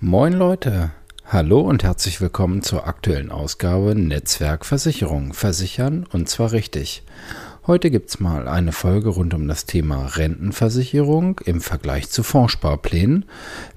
Moin 0.00 0.32
Leute, 0.32 0.92
hallo 1.26 1.58
und 1.60 1.82
herzlich 1.82 2.20
willkommen 2.20 2.62
zur 2.62 2.86
aktuellen 2.86 3.32
Ausgabe 3.32 3.96
Netzwerkversicherung. 3.96 5.32
Versichern 5.32 6.06
und 6.12 6.28
zwar 6.28 6.52
richtig. 6.52 7.02
Heute 7.66 7.90
gibt 7.90 8.10
es 8.10 8.20
mal 8.20 8.46
eine 8.46 8.70
Folge 8.70 9.08
rund 9.08 9.34
um 9.34 9.48
das 9.48 9.66
Thema 9.66 10.06
Rentenversicherung 10.06 11.40
im 11.44 11.60
Vergleich 11.60 12.10
zu 12.10 12.22
Fondssparplänen. 12.22 13.24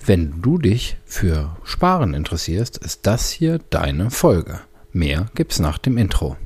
Wenn 0.06 0.44
du 0.44 0.60
dich 0.60 0.96
für 1.06 1.58
Sparen 1.64 2.14
interessierst, 2.14 2.78
ist 2.78 3.08
das 3.08 3.32
hier 3.32 3.60
deine 3.72 4.12
Folge. 4.12 4.60
Mehr 4.92 5.26
gibt's 5.34 5.58
nach 5.58 5.80
dem 5.80 5.98
Intro. 5.98 6.38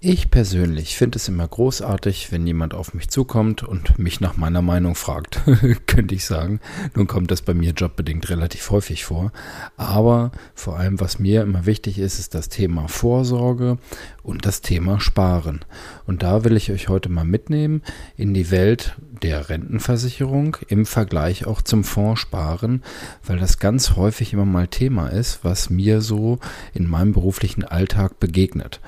Ich 0.00 0.30
persönlich 0.30 0.96
finde 0.96 1.16
es 1.16 1.26
immer 1.26 1.48
großartig, 1.48 2.30
wenn 2.30 2.46
jemand 2.46 2.72
auf 2.72 2.94
mich 2.94 3.10
zukommt 3.10 3.64
und 3.64 3.98
mich 3.98 4.20
nach 4.20 4.36
meiner 4.36 4.62
Meinung 4.62 4.94
fragt, 4.94 5.40
könnte 5.88 6.14
ich 6.14 6.24
sagen. 6.24 6.60
Nun 6.94 7.08
kommt 7.08 7.32
das 7.32 7.42
bei 7.42 7.52
mir 7.52 7.72
jobbedingt 7.72 8.30
relativ 8.30 8.70
häufig 8.70 9.04
vor. 9.04 9.32
Aber 9.76 10.30
vor 10.54 10.78
allem, 10.78 11.00
was 11.00 11.18
mir 11.18 11.42
immer 11.42 11.66
wichtig 11.66 11.98
ist, 11.98 12.20
ist 12.20 12.34
das 12.34 12.48
Thema 12.48 12.86
Vorsorge 12.86 13.78
und 14.22 14.46
das 14.46 14.60
Thema 14.60 15.00
Sparen. 15.00 15.64
Und 16.06 16.22
da 16.22 16.44
will 16.44 16.56
ich 16.56 16.70
euch 16.70 16.88
heute 16.88 17.08
mal 17.08 17.24
mitnehmen 17.24 17.82
in 18.16 18.34
die 18.34 18.52
Welt 18.52 18.96
der 19.22 19.48
Rentenversicherung 19.48 20.58
im 20.68 20.86
Vergleich 20.86 21.44
auch 21.44 21.60
zum 21.60 21.82
Fondssparen, 21.82 22.84
weil 23.26 23.40
das 23.40 23.58
ganz 23.58 23.96
häufig 23.96 24.32
immer 24.32 24.44
mal 24.44 24.68
Thema 24.68 25.08
ist, 25.08 25.40
was 25.42 25.70
mir 25.70 26.02
so 26.02 26.38
in 26.72 26.88
meinem 26.88 27.12
beruflichen 27.14 27.64
Alltag 27.64 28.20
begegnet 28.20 28.80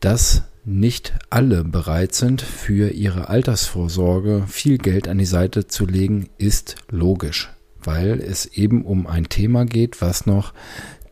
dass 0.00 0.42
nicht 0.64 1.14
alle 1.30 1.62
bereit 1.64 2.14
sind, 2.14 2.42
für 2.42 2.90
ihre 2.90 3.28
Altersvorsorge 3.28 4.44
viel 4.48 4.78
Geld 4.78 5.06
an 5.06 5.18
die 5.18 5.24
Seite 5.24 5.68
zu 5.68 5.86
legen, 5.86 6.28
ist 6.38 6.74
logisch, 6.90 7.52
weil 7.82 8.20
es 8.20 8.46
eben 8.46 8.84
um 8.84 9.06
ein 9.06 9.28
Thema 9.28 9.64
geht, 9.64 10.02
was 10.02 10.26
noch 10.26 10.52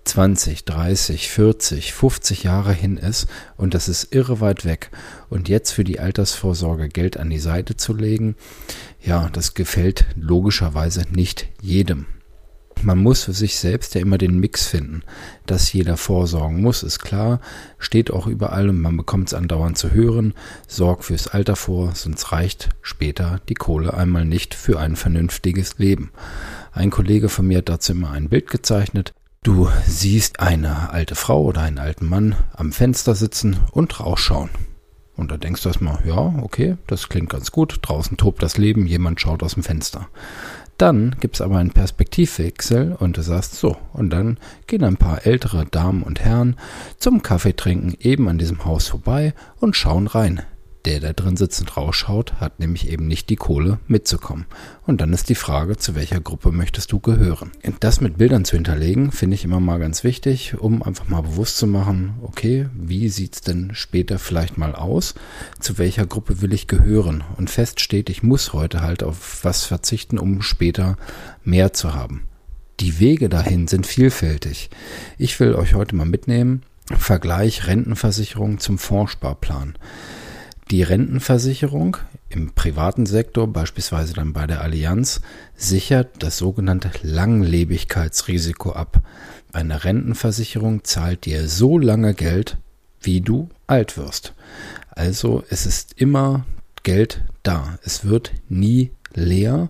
20, 0.05 0.65
30, 0.65 1.29
40, 1.29 1.93
50 1.95 2.43
Jahre 2.43 2.73
hin 2.73 2.97
ist 2.97 3.27
und 3.57 3.75
das 3.75 3.89
ist 3.89 4.15
irre 4.15 4.41
weit 4.41 4.65
weg. 4.65 4.91
Und 5.31 5.49
jetzt 5.49 5.71
für 5.71 5.85
die 5.85 6.01
Altersvorsorge 6.01 6.89
Geld 6.89 7.17
an 7.17 7.31
die 7.31 7.39
Seite 7.39 7.77
zu 7.77 7.95
legen, 7.95 8.37
ja, 9.01 9.31
das 9.33 9.55
gefällt 9.55 10.05
logischerweise 10.17 11.05
nicht 11.11 11.47
jedem 11.63 12.07
man 12.83 12.99
muss 12.99 13.25
für 13.25 13.33
sich 13.33 13.57
selbst 13.57 13.95
ja 13.95 14.01
immer 14.01 14.19
den 14.19 14.39
Mix 14.39 14.67
finden. 14.67 15.03
Dass 15.47 15.73
jeder 15.73 15.97
vorsorgen 15.97 16.61
muss, 16.61 16.83
ist 16.83 16.99
klar, 16.99 17.41
steht 17.79 18.11
auch 18.11 18.27
überall 18.27 18.69
und 18.69 18.81
man 18.81 18.97
bekommt 18.97 19.29
es 19.29 19.35
andauernd 19.35 19.79
zu 19.79 19.93
hören. 19.93 20.35
Sorg 20.67 21.05
fürs 21.05 21.29
Alter 21.29 21.57
vor, 21.57 21.95
sonst 21.95 22.33
reicht 22.33 22.71
später 22.83 23.41
die 23.49 23.55
Kohle 23.55 23.95
einmal 23.95 24.25
nicht 24.25 24.55
für 24.55 24.79
ein 24.79 24.97
vernünftiges 24.97 25.79
Leben. 25.79 26.11
Ein 26.73 26.91
Kollege 26.91 27.29
von 27.29 27.47
mir 27.47 27.59
hat 27.59 27.69
dazu 27.69 27.93
immer 27.93 28.11
ein 28.11 28.29
Bild 28.29 28.51
gezeichnet. 28.51 29.15
Du 29.43 29.69
siehst 29.87 30.41
eine 30.41 30.91
alte 30.91 31.15
Frau 31.15 31.43
oder 31.43 31.61
einen 31.61 31.79
alten 31.79 32.07
Mann 32.07 32.35
am 32.55 32.73
Fenster 32.73 33.15
sitzen 33.15 33.59
und 33.73 34.01
rausschauen. 34.01 34.51
Und 35.17 35.31
da 35.31 35.37
denkst 35.37 35.63
du 35.63 35.69
erstmal, 35.69 36.01
ja, 36.07 36.35
okay, 36.43 36.77
das 36.87 37.09
klingt 37.09 37.31
ganz 37.31 37.53
gut. 37.53 37.79
Draußen 37.83 38.17
tobt 38.17 38.43
das 38.43 38.59
Leben, 38.59 38.87
jemand 38.87 39.21
schaut 39.21 39.43
aus 39.43 39.55
dem 39.55 39.63
Fenster. 39.63 40.09
Dann 40.79 41.15
gibt 41.21 41.37
es 41.37 41.41
aber 41.41 41.59
einen 41.59 41.71
Perspektivwechsel 41.71 42.97
und 42.99 43.17
du 43.17 43.23
sagst 43.23 43.55
so, 43.55 43.77
und 43.93 44.11
dann 44.11 44.39
gehen 44.67 44.83
ein 44.83 44.97
paar 44.97 45.25
ältere 45.25 45.67
Damen 45.67 46.03
und 46.03 46.21
Herren 46.21 46.57
zum 46.99 47.23
Kaffeetrinken 47.23 47.97
eben 48.01 48.29
an 48.29 48.39
diesem 48.39 48.65
Haus 48.65 48.89
vorbei 48.89 49.35
und 49.61 49.77
schauen 49.77 50.09
rein. 50.09 50.43
Der, 50.85 51.01
der 51.01 51.15
drin 51.15 51.39
sitzt 51.39 51.61
und 51.61 51.77
rausschaut, 51.79 52.35
hat 52.41 52.61
nämlich 52.61 52.91
eben 52.91 53.07
nicht 53.07 53.31
die 53.31 53.37
Kohle 53.37 53.79
mitzukommen. 53.87 54.45
Und 54.87 55.01
dann 55.01 55.15
ist 55.15 55.31
die 55.31 55.35
Frage, 55.35 55.79
zu 55.79 55.95
welcher 55.95 56.21
Gruppe 56.21 56.53
möchtest 56.53 56.93
du 56.93 57.01
gehören? 57.01 57.53
Das 57.81 58.03
mit 58.03 58.19
Bildern 58.19 58.45
zu 58.45 58.57
hinterlegen, 58.57 59.11
finde 59.11 59.35
ich 59.35 59.45
immer 59.45 59.61
mal 59.61 59.79
ganz 59.79 60.05
wichtig, 60.05 60.57
um 60.59 60.83
einfach 60.83 61.09
mal 61.09 61.23
bewusst 61.23 61.57
zu 61.57 61.67
machen, 61.67 62.17
okay, 62.23 62.69
wie 62.75 63.09
sieht's 63.09 63.41
denn 63.41 63.71
später 63.75 64.19
vielleicht 64.19 64.59
mal 64.59 64.75
aus? 64.75 65.15
Zu 65.59 65.79
welcher 65.79 66.05
Gruppe 66.05 66.43
will 66.43 66.53
ich 66.53 66.67
gehören? 66.67 67.25
Und 67.39 67.49
fest 67.49 67.81
steht, 67.81 68.11
ich 68.11 68.23
muss 68.23 68.53
heute 68.53 68.83
halt 68.83 69.03
auf 69.03 69.43
was 69.43 69.65
verzichten, 69.65 70.19
um 70.19 70.43
später 70.43 70.99
mehr 71.45 71.73
zu 71.73 71.95
haben. 71.95 72.25
Die 72.81 72.99
Wege 72.99 73.31
dahin 73.31 73.69
sind 73.69 73.87
vielfältig. 73.87 74.69
Ich 75.17 75.41
will 75.41 75.55
euch 75.55 75.75
heute 75.75 75.97
mal 75.97 76.05
mitnehmen, 76.05 76.63
Vergleich 76.99 77.67
Rentenversicherung 77.67 78.59
zum 78.59 78.77
Fondssparplan. 78.77 79.79
Die 80.71 80.83
Rentenversicherung 80.83 81.99
im 82.31 82.53
privaten 82.53 83.07
Sektor, 83.07 83.47
beispielsweise 83.47 84.15
dann 84.15 84.33
bei 84.33 84.47
der 84.47 84.63
Allianz, 84.63 85.21
sichert 85.55 86.23
das 86.23 86.39
sogenannte 86.39 86.91
Langlebigkeitsrisiko 87.03 88.73
ab. 88.73 89.03
Eine 89.53 89.85
Rentenversicherung 89.85 90.83
zahlt 90.85 91.27
dir 91.27 91.49
so 91.49 91.79
lange 91.79 92.15
Geld, 92.15 92.57
wie 93.01 93.21
du 93.21 93.51
alt 93.67 93.97
wirst. 93.99 94.33
Also 94.91 95.45
es 95.51 95.67
ist 95.67 96.01
immer 96.01 96.47
Geld 96.83 97.23
da. 97.43 97.79
Es 97.85 98.05
wird 98.05 98.33
nie 98.49 98.91
leer 99.13 99.69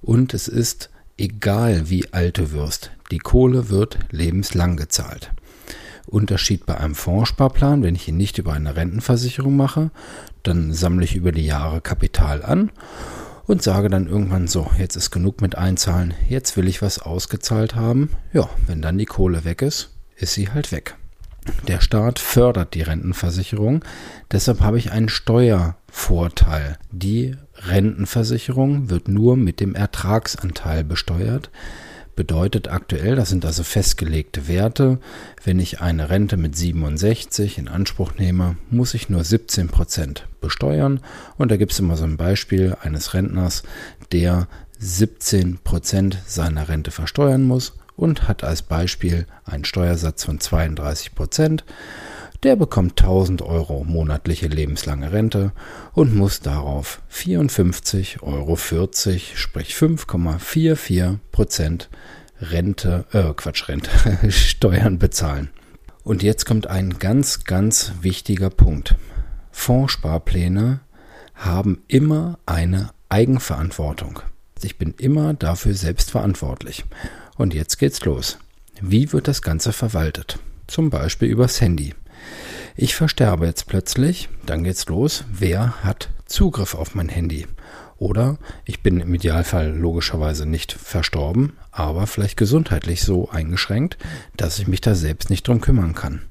und 0.00 0.34
es 0.34 0.48
ist 0.48 0.90
egal, 1.16 1.90
wie 1.90 2.12
alt 2.12 2.38
du 2.38 2.52
wirst. 2.52 2.92
Die 3.10 3.18
Kohle 3.18 3.70
wird 3.70 3.98
lebenslang 4.10 4.76
gezahlt. 4.76 5.32
Unterschied 6.08 6.66
bei 6.66 6.76
einem 6.78 6.94
Fondssparplan, 6.94 7.82
wenn 7.82 7.94
ich 7.94 8.08
ihn 8.08 8.16
nicht 8.16 8.38
über 8.38 8.52
eine 8.52 8.76
Rentenversicherung 8.76 9.56
mache, 9.56 9.90
dann 10.42 10.72
sammle 10.72 11.04
ich 11.04 11.14
über 11.14 11.32
die 11.32 11.46
Jahre 11.46 11.80
Kapital 11.80 12.42
an 12.42 12.70
und 13.46 13.62
sage 13.62 13.88
dann 13.88 14.08
irgendwann 14.08 14.46
so, 14.46 14.70
jetzt 14.78 14.96
ist 14.96 15.10
genug 15.10 15.40
mit 15.40 15.56
Einzahlen, 15.56 16.14
jetzt 16.28 16.56
will 16.56 16.68
ich 16.68 16.82
was 16.82 16.98
ausgezahlt 16.98 17.74
haben. 17.74 18.10
Ja, 18.32 18.48
wenn 18.66 18.82
dann 18.82 18.98
die 18.98 19.06
Kohle 19.06 19.44
weg 19.44 19.62
ist, 19.62 19.90
ist 20.16 20.34
sie 20.34 20.50
halt 20.50 20.72
weg. 20.72 20.96
Der 21.66 21.80
Staat 21.80 22.18
fördert 22.18 22.74
die 22.74 22.82
Rentenversicherung, 22.82 23.82
deshalb 24.30 24.60
habe 24.60 24.78
ich 24.78 24.92
einen 24.92 25.08
Steuervorteil. 25.08 26.78
Die 26.90 27.36
Rentenversicherung 27.54 28.90
wird 28.90 29.08
nur 29.08 29.36
mit 29.36 29.60
dem 29.60 29.74
Ertragsanteil 29.74 30.84
besteuert. 30.84 31.50
Bedeutet 32.18 32.66
aktuell, 32.66 33.14
das 33.14 33.28
sind 33.28 33.44
also 33.44 33.62
festgelegte 33.62 34.48
Werte, 34.48 34.98
wenn 35.44 35.60
ich 35.60 35.80
eine 35.80 36.10
Rente 36.10 36.36
mit 36.36 36.56
67 36.56 37.58
in 37.58 37.68
Anspruch 37.68 38.14
nehme, 38.18 38.56
muss 38.70 38.94
ich 38.94 39.08
nur 39.08 39.22
17 39.22 39.68
Prozent 39.68 40.26
besteuern. 40.40 40.98
Und 41.36 41.52
da 41.52 41.56
gibt 41.56 41.70
es 41.70 41.78
immer 41.78 41.96
so 41.96 42.02
ein 42.02 42.16
Beispiel 42.16 42.76
eines 42.82 43.14
Rentners, 43.14 43.62
der 44.10 44.48
17 44.80 45.58
Prozent 45.62 46.18
seiner 46.26 46.68
Rente 46.68 46.90
versteuern 46.90 47.44
muss 47.44 47.74
und 47.94 48.26
hat 48.26 48.42
als 48.42 48.62
Beispiel 48.62 49.24
einen 49.44 49.64
Steuersatz 49.64 50.24
von 50.24 50.40
32 50.40 51.14
Prozent. 51.14 51.64
Der 52.44 52.54
bekommt 52.54 53.00
1000 53.00 53.42
Euro 53.42 53.82
monatliche 53.84 54.46
lebenslange 54.46 55.10
Rente 55.12 55.52
und 55.92 56.14
muss 56.14 56.40
darauf 56.40 57.02
54,40 57.12 58.22
Euro, 58.22 58.56
sprich 59.34 59.74
5,44 59.74 61.18
Prozent 61.32 61.90
Rente, 62.40 63.06
äh, 63.12 63.32
Quatsch, 63.34 63.68
Rente, 63.68 63.90
Steuern 64.30 64.98
bezahlen. 64.98 65.50
Und 66.04 66.22
jetzt 66.22 66.46
kommt 66.46 66.68
ein 66.68 66.98
ganz, 67.00 67.44
ganz 67.44 67.92
wichtiger 68.02 68.50
Punkt. 68.50 68.94
Fondssparpläne 69.50 70.80
haben 71.34 71.82
immer 71.88 72.38
eine 72.46 72.90
Eigenverantwortung. 73.08 74.20
Ich 74.62 74.78
bin 74.78 74.94
immer 74.98 75.34
dafür 75.34 75.74
selbst 75.74 76.12
verantwortlich. 76.12 76.84
Und 77.36 77.52
jetzt 77.52 77.78
geht's 77.78 78.04
los. 78.04 78.38
Wie 78.80 79.12
wird 79.12 79.26
das 79.26 79.42
Ganze 79.42 79.72
verwaltet? 79.72 80.38
Zum 80.68 80.90
Beispiel 80.90 81.28
übers 81.28 81.60
Handy. 81.60 81.94
Ich 82.76 82.94
versterbe 82.94 83.46
jetzt 83.46 83.66
plötzlich, 83.66 84.28
dann 84.46 84.64
geht's 84.64 84.86
los. 84.86 85.24
Wer 85.32 85.82
hat 85.82 86.10
Zugriff 86.26 86.74
auf 86.74 86.94
mein 86.94 87.08
Handy? 87.08 87.46
Oder 87.96 88.38
ich 88.64 88.82
bin 88.82 89.00
im 89.00 89.12
Idealfall 89.12 89.76
logischerweise 89.76 90.46
nicht 90.46 90.72
verstorben, 90.72 91.54
aber 91.72 92.06
vielleicht 92.06 92.36
gesundheitlich 92.36 93.02
so 93.02 93.28
eingeschränkt, 93.30 93.98
dass 94.36 94.58
ich 94.60 94.68
mich 94.68 94.80
da 94.80 94.94
selbst 94.94 95.30
nicht 95.30 95.48
drum 95.48 95.60
kümmern 95.60 95.94
kann. 95.94 96.22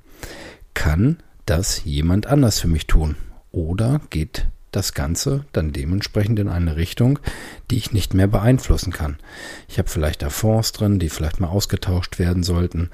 Kann 0.74 1.18
das 1.46 1.84
jemand 1.84 2.28
anders 2.28 2.60
für 2.60 2.70
mich 2.70 2.88
tun? 2.88 3.16
Oder 3.52 4.00
geht 4.10 4.48
das 4.78 4.94
Ganze 4.94 5.44
dann 5.52 5.74
dementsprechend 5.74 6.38
in 6.40 6.48
eine 6.48 6.76
Richtung, 6.76 7.20
die 7.72 7.78
ich 7.78 7.92
nicht 7.92 8.14
mehr 8.14 8.28
beeinflussen 8.28 8.94
kann. 8.94 9.18
Ich 9.68 9.80
habe 9.80 9.90
vielleicht 9.90 10.22
da 10.22 10.30
Fonds 10.30 10.72
drin, 10.72 11.00
die 11.00 11.10
vielleicht 11.10 11.40
mal 11.40 11.48
ausgetauscht 11.48 12.20
werden 12.20 12.44
sollten. 12.44 12.92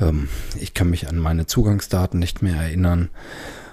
Ähm, 0.00 0.28
ich 0.58 0.74
kann 0.74 0.90
mich 0.90 1.08
an 1.08 1.16
meine 1.16 1.46
Zugangsdaten 1.46 2.18
nicht 2.18 2.42
mehr 2.42 2.56
erinnern. 2.56 3.10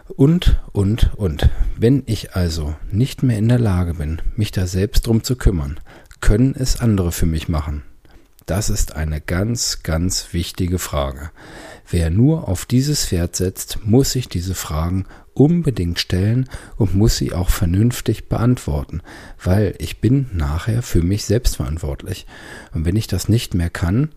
Und, 0.07 0.61
und, 0.71 1.15
und. 1.15 1.49
Wenn 1.75 2.03
ich 2.05 2.35
also 2.35 2.75
nicht 2.91 3.23
mehr 3.23 3.39
in 3.39 3.49
der 3.49 3.59
Lage 3.59 3.95
bin, 3.95 4.21
mich 4.35 4.51
da 4.51 4.67
selbst 4.67 5.07
drum 5.07 5.23
zu 5.23 5.35
kümmern, 5.35 5.79
können 6.21 6.55
es 6.57 6.79
andere 6.79 7.11
für 7.11 7.25
mich 7.25 7.49
machen. 7.49 7.83
Das 8.47 8.69
ist 8.69 8.95
eine 8.95 9.19
ganz, 9.19 9.83
ganz 9.83 10.29
wichtige 10.31 10.79
Frage. 10.79 11.31
Wer 11.89 12.09
nur 12.09 12.47
auf 12.47 12.65
dieses 12.65 13.05
Pferd 13.05 13.35
setzt, 13.35 13.79
muss 13.83 14.13
sich 14.13 14.29
diese 14.29 14.55
Fragen 14.55 15.05
unbedingt 15.33 15.99
stellen 15.99 16.47
und 16.77 16.95
muss 16.95 17.17
sie 17.17 17.33
auch 17.33 17.49
vernünftig 17.49 18.29
beantworten, 18.29 19.01
weil 19.43 19.75
ich 19.79 19.99
bin 19.99 20.27
nachher 20.31 20.81
für 20.81 21.03
mich 21.03 21.25
selbst 21.25 21.57
verantwortlich. 21.57 22.25
Und 22.73 22.85
wenn 22.85 22.95
ich 22.95 23.07
das 23.07 23.27
nicht 23.27 23.53
mehr 23.53 23.69
kann, 23.69 24.13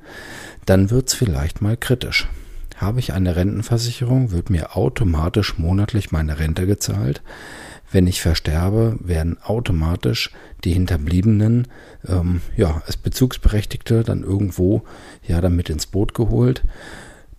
dann 0.65 0.91
wird's 0.91 1.13
vielleicht 1.13 1.61
mal 1.61 1.77
kritisch. 1.77 2.29
Habe 2.77 3.01
ich 3.01 3.13
eine 3.13 3.35
Rentenversicherung, 3.35 4.31
wird 4.31 4.49
mir 4.49 4.77
automatisch 4.77 5.59
monatlich 5.59 6.13
meine 6.13 6.39
Rente 6.39 6.69
gezahlt. 6.69 7.21
Wenn 7.93 8.07
ich 8.07 8.21
versterbe, 8.21 8.97
werden 9.01 9.39
automatisch 9.43 10.31
die 10.65 10.73
Hinterbliebenen 10.73 11.69
ähm, 12.07 12.41
ja, 12.57 12.83
als 12.87 12.97
Bezugsberechtigte 12.97 14.05
dann 14.05 14.23
irgendwo 14.23 14.83
ja 15.27 15.41
damit 15.41 15.71
ins 15.71 15.87
Boot 15.87 16.15
geholt. 16.15 16.63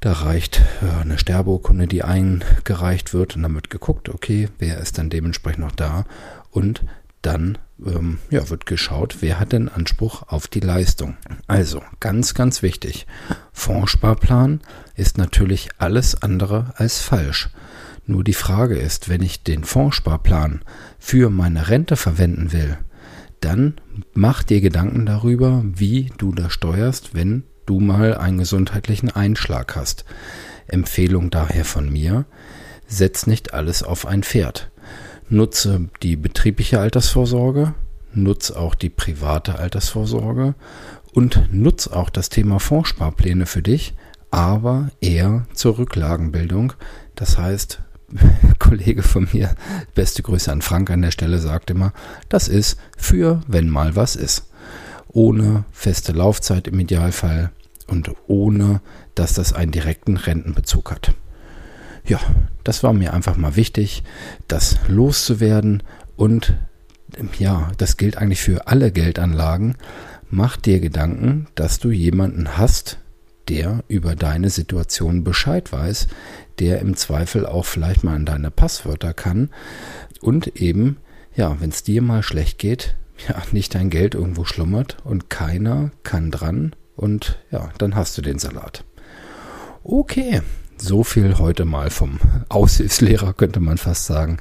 Da 0.01 0.13
reicht 0.13 0.61
äh, 0.81 1.01
eine 1.01 1.19
Sterbeurkunde, 1.19 1.87
die 1.87 2.03
eingereicht 2.03 3.13
wird 3.13 3.35
und 3.35 3.43
dann 3.43 3.55
wird 3.55 3.69
geguckt, 3.69 4.09
okay, 4.09 4.49
wer 4.59 4.79
ist 4.79 4.97
dann 4.97 5.09
dementsprechend 5.09 5.59
noch 5.59 5.71
da 5.71 6.05
und 6.49 6.83
dann 7.21 7.57
ähm, 7.85 8.17
ja, 8.29 8.49
wird 8.49 8.65
geschaut, 8.65 9.17
wer 9.21 9.39
hat 9.39 9.51
denn 9.51 9.69
Anspruch 9.69 10.23
auf 10.27 10.47
die 10.47 10.59
Leistung. 10.59 11.17
Also 11.47 11.81
ganz, 11.99 12.33
ganz 12.33 12.61
wichtig, 12.61 13.05
Fondssparplan 13.53 14.61
ist 14.95 15.17
natürlich 15.17 15.69
alles 15.77 16.21
andere 16.21 16.73
als 16.75 16.99
falsch. 16.99 17.49
Nur 18.11 18.25
die 18.25 18.33
Frage 18.33 18.75
ist, 18.75 19.07
wenn 19.07 19.21
ich 19.21 19.41
den 19.41 19.63
Fondssparplan 19.63 20.63
für 20.99 21.29
meine 21.29 21.69
Rente 21.69 21.95
verwenden 21.95 22.51
will, 22.51 22.77
dann 23.39 23.75
mach 24.13 24.43
dir 24.43 24.59
Gedanken 24.59 25.05
darüber, 25.05 25.63
wie 25.63 26.11
du 26.17 26.33
das 26.33 26.51
steuerst, 26.51 27.15
wenn 27.15 27.43
du 27.65 27.79
mal 27.79 28.17
einen 28.17 28.39
gesundheitlichen 28.39 29.09
Einschlag 29.09 29.77
hast. 29.77 30.03
Empfehlung 30.67 31.29
daher 31.29 31.63
von 31.63 31.89
mir, 31.89 32.25
setz 32.85 33.27
nicht 33.27 33.53
alles 33.53 33.81
auf 33.81 34.05
ein 34.05 34.23
Pferd. 34.23 34.71
Nutze 35.29 35.87
die 36.03 36.17
betriebliche 36.17 36.81
Altersvorsorge, 36.81 37.75
nutze 38.13 38.59
auch 38.59 38.75
die 38.75 38.89
private 38.89 39.57
Altersvorsorge 39.57 40.53
und 41.13 41.53
nutze 41.53 41.95
auch 41.95 42.09
das 42.09 42.27
Thema 42.27 42.59
Fondssparpläne 42.59 43.45
für 43.45 43.61
dich, 43.61 43.93
aber 44.31 44.91
eher 44.99 45.47
zur 45.53 45.77
Rücklagenbildung. 45.77 46.73
Das 47.15 47.37
heißt, 47.37 47.79
Kollege 48.59 49.03
von 49.03 49.27
mir, 49.31 49.55
beste 49.95 50.21
Grüße 50.23 50.51
an 50.51 50.61
Frank 50.61 50.89
an 50.89 51.01
der 51.01 51.11
Stelle, 51.11 51.39
sagt 51.39 51.69
immer, 51.69 51.93
das 52.29 52.47
ist 52.47 52.79
für, 52.97 53.41
wenn 53.47 53.69
mal 53.69 53.95
was 53.95 54.15
ist. 54.15 54.47
Ohne 55.07 55.65
feste 55.71 56.13
Laufzeit 56.13 56.67
im 56.67 56.79
Idealfall 56.79 57.51
und 57.87 58.11
ohne, 58.27 58.81
dass 59.15 59.33
das 59.33 59.53
einen 59.53 59.71
direkten 59.71 60.17
Rentenbezug 60.17 60.91
hat. 60.91 61.13
Ja, 62.05 62.19
das 62.63 62.83
war 62.83 62.93
mir 62.93 63.13
einfach 63.13 63.37
mal 63.37 63.55
wichtig, 63.55 64.03
das 64.47 64.79
loszuwerden 64.87 65.83
und 66.15 66.55
ja, 67.37 67.71
das 67.77 67.97
gilt 67.97 68.17
eigentlich 68.17 68.41
für 68.41 68.67
alle 68.67 68.91
Geldanlagen. 68.91 69.75
Mach 70.29 70.55
dir 70.55 70.79
Gedanken, 70.79 71.47
dass 71.55 71.79
du 71.79 71.91
jemanden 71.91 72.57
hast, 72.57 72.99
der 73.49 73.83
über 73.87 74.15
deine 74.15 74.49
Situation 74.49 75.23
Bescheid 75.23 75.71
weiß, 75.71 76.07
der 76.59 76.79
im 76.79 76.95
Zweifel 76.95 77.45
auch 77.45 77.65
vielleicht 77.65 78.03
mal 78.03 78.15
an 78.15 78.25
deine 78.25 78.51
Passwörter 78.51 79.13
kann 79.13 79.49
und 80.21 80.47
eben, 80.61 80.97
ja, 81.35 81.59
wenn 81.59 81.69
es 81.69 81.83
dir 81.83 82.01
mal 82.01 82.23
schlecht 82.23 82.59
geht, 82.59 82.95
ja, 83.27 83.41
nicht 83.51 83.75
dein 83.75 83.89
Geld 83.89 84.15
irgendwo 84.15 84.45
schlummert 84.45 84.97
und 85.03 85.29
keiner 85.29 85.91
kann 86.03 86.31
dran 86.31 86.75
und 86.95 87.39
ja, 87.51 87.69
dann 87.77 87.95
hast 87.95 88.17
du 88.17 88.21
den 88.21 88.39
Salat. 88.39 88.83
Okay, 89.83 90.41
so 90.81 91.03
viel 91.03 91.37
heute 91.37 91.65
mal 91.65 91.89
vom 91.89 92.19
Aushilfslehrer, 92.49 93.33
könnte 93.33 93.59
man 93.59 93.77
fast 93.77 94.05
sagen. 94.05 94.37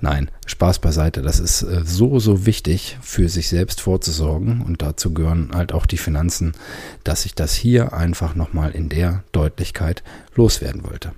Nein, 0.00 0.30
Spaß 0.46 0.78
beiseite. 0.78 1.22
Das 1.22 1.38
ist 1.38 1.62
äh, 1.62 1.82
so, 1.84 2.18
so 2.18 2.46
wichtig, 2.46 2.98
für 3.00 3.28
sich 3.28 3.48
selbst 3.48 3.80
vorzusorgen. 3.80 4.62
Und 4.62 4.82
dazu 4.82 5.12
gehören 5.12 5.50
halt 5.54 5.72
auch 5.72 5.86
die 5.86 5.98
Finanzen, 5.98 6.52
dass 7.04 7.26
ich 7.26 7.34
das 7.34 7.54
hier 7.54 7.92
einfach 7.92 8.34
nochmal 8.34 8.72
in 8.72 8.88
der 8.88 9.22
Deutlichkeit 9.32 10.02
loswerden 10.34 10.84
wollte. 10.84 11.12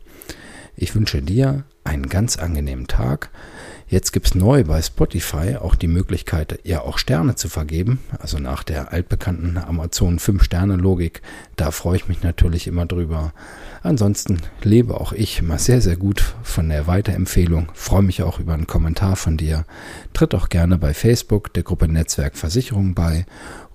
Ich 0.77 0.94
wünsche 0.94 1.23
dir 1.23 1.65
einen 1.85 2.09
ganz 2.09 2.37
angenehmen 2.37 2.87
Tag. 2.87 3.31
Jetzt 3.94 4.11
gibt 4.11 4.26
es 4.26 4.35
neu 4.35 4.64
bei 4.64 4.82
Spotify 4.82 5.55
auch 5.55 5.76
die 5.76 5.87
Möglichkeit, 5.87 6.58
ja 6.64 6.81
auch 6.81 6.99
Sterne 6.99 7.37
zu 7.37 7.49
vergeben. 7.49 8.00
Also 8.19 8.41
nach 8.41 8.64
der 8.64 8.93
altbekannten 8.93 9.56
Amazon 9.56 10.19
5-Sterne-Logik. 10.19 11.23
Da 11.55 11.70
freue 11.70 11.99
ich 11.99 12.08
mich 12.08 12.20
natürlich 12.20 12.67
immer 12.67 12.87
drüber. 12.87 13.32
Ansonsten 13.85 14.38
lebe 14.64 15.00
auch 15.00 15.12
ich 15.12 15.38
immer 15.38 15.58
sehr, 15.58 15.81
sehr 15.81 15.96
gut 15.96 16.35
von 16.43 16.70
der 16.70 16.88
Weiterempfehlung. 16.88 17.69
Freue 17.73 18.02
mich 18.02 18.25
auch 18.25 18.41
über 18.41 18.55
einen 18.55 18.67
Kommentar 18.67 19.14
von 19.14 19.37
dir. 19.37 19.64
Tritt 20.12 20.35
auch 20.35 20.49
gerne 20.49 20.76
bei 20.76 20.93
Facebook 20.93 21.55
der 21.55 21.62
Gruppe 21.62 21.87
Netzwerk 21.87 22.37
Versicherung 22.37 22.96
bei 22.96 23.26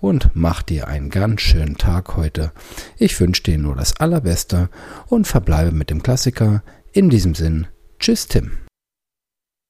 und 0.02 0.32
mach 0.34 0.64
dir 0.64 0.90
einen 0.90 1.12
ganz 1.12 1.40
schönen 1.40 1.78
Tag 1.78 2.18
heute. 2.18 2.52
Ich 2.98 3.18
wünsche 3.22 3.44
dir 3.44 3.58
nur 3.58 3.78
das 3.78 3.96
Allerbeste 4.02 4.68
und 5.08 5.28
verbleibe 5.28 5.72
mit 5.72 5.90
dem 5.90 6.04
Klassiker. 6.04 6.62
In 6.92 7.10
diesem 7.10 7.36
Sinn, 7.36 7.68
tschüss 8.02 8.28
Tim. 8.28 8.52